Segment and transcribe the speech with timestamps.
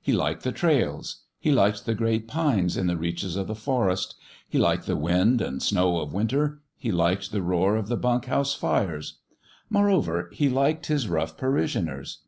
[0.00, 4.14] He liked the trails he liked the great pines in the reaches of the forest
[4.48, 8.26] he liked the wind and snow of winter he liked the roar of the bunk
[8.26, 9.18] house fires.
[9.68, 12.18] Moreover, he liked his rough parishioners.